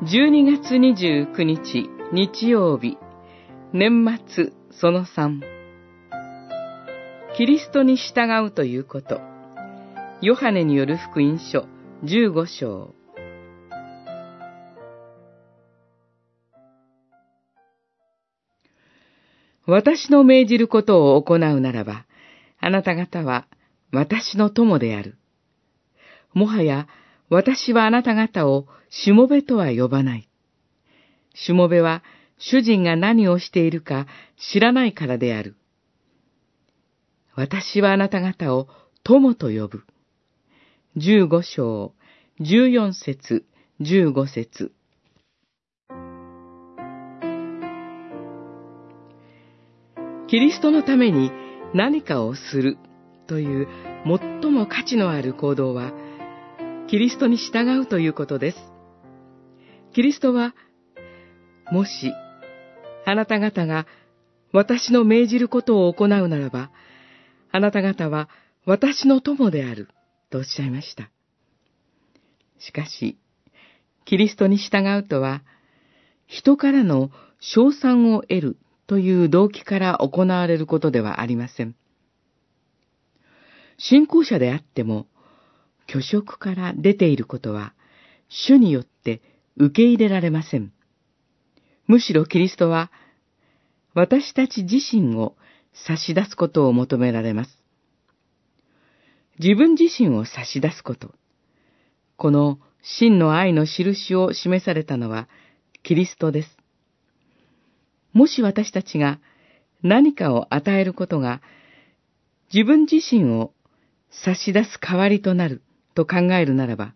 [0.00, 2.96] 12月29日日曜日。
[3.72, 5.40] 年末その3
[7.36, 9.20] キリストに従うということ。
[10.22, 11.66] ヨハネによる福音書
[12.04, 12.94] 15章。
[19.66, 22.06] 私の命じることを行うならば、
[22.60, 23.48] あなた方は
[23.92, 25.18] 私の友である。
[26.34, 26.86] もはや
[27.30, 30.28] 私はあなた方をしもべとは呼ばない。
[31.34, 32.02] しもべは
[32.38, 34.06] 主人が何をしているか
[34.52, 35.56] 知らないからである。
[37.34, 38.68] 私はあなた方を
[39.04, 39.84] 友と呼ぶ。
[40.96, 41.92] 十五章、
[42.40, 43.44] 十四節、
[43.80, 44.72] 十五節。
[50.28, 51.30] キリストのために
[51.74, 52.76] 何かをする
[53.26, 53.68] という
[54.04, 55.92] 最も価値のある行動は、
[56.88, 58.58] キリストに従うということです。
[59.92, 60.54] キリストは、
[61.70, 61.90] もし、
[63.04, 63.86] あなた方が
[64.54, 66.70] 私の命じることを行うならば、
[67.52, 68.30] あなた方は
[68.64, 69.88] 私の友である、
[70.30, 71.10] とおっしゃいました。
[72.58, 73.18] しかし、
[74.06, 75.42] キリストに従うとは、
[76.26, 81.74] 人からの賞賛を得るという動機から行われることではありません。
[83.76, 85.06] 信仰者であっても、
[85.88, 87.74] 虚職から出ていることは、
[88.28, 89.22] 主によって
[89.56, 90.72] 受け入れられません。
[91.86, 92.90] むしろキリストは、
[93.94, 95.34] 私たち自身を
[95.72, 97.58] 差し出すことを求められます。
[99.38, 101.14] 自分自身を差し出すこと。
[102.16, 105.28] この真の愛の印を示されたのは
[105.82, 106.56] キリストです。
[108.12, 109.20] もし私たちが
[109.82, 111.40] 何かを与えることが
[112.52, 113.52] 自分自身を
[114.10, 115.62] 差し出す代わりとなる
[115.98, 116.94] と考えるならば、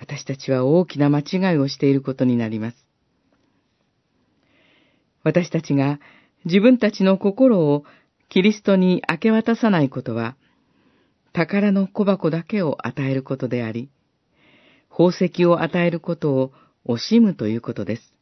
[0.00, 2.86] 私たちは大きな間違いをしていることになります。
[5.22, 6.00] 私たちが
[6.46, 7.84] 自分たちの心を
[8.30, 10.36] キリストに明け渡さないことは、
[11.34, 13.90] 宝の小箱だけを与えることであり、
[14.88, 16.52] 宝石を与えることを
[16.86, 18.14] 惜しむということです。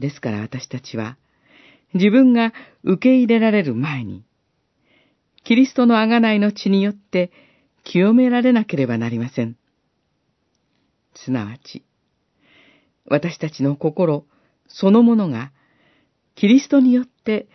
[0.00, 1.16] ですから私たちは、
[1.94, 2.52] 自分が
[2.82, 4.24] 受け入れられる前に、
[5.44, 7.30] キリストの贖いの血によって
[7.88, 9.56] 清められなければなりません。
[11.14, 11.86] すなわち、
[13.06, 14.26] 私たちの心
[14.68, 15.52] そのものが、
[16.34, 17.48] キリストによって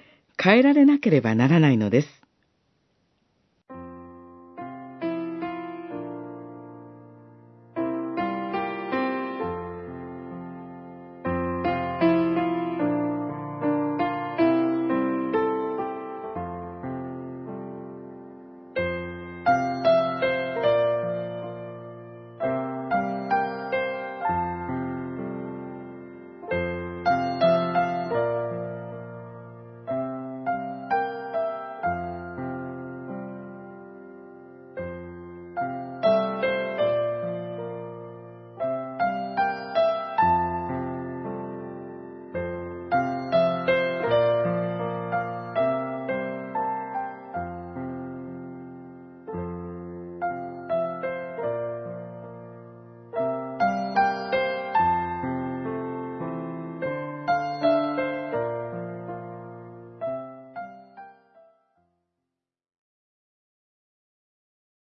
[0.44, 2.23] 変えられなければならないのです。